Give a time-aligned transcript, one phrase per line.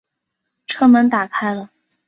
[0.65, 1.69] 车门打开了